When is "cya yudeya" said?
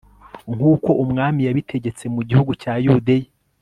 2.61-3.29